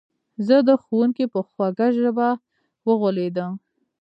زه 0.47 0.55
د 0.67 0.69
ښوونکي 0.83 1.25
په 1.33 1.39
خوږه 1.47 1.87
ژبه 1.99 2.27
وغولېدم. 2.87 3.51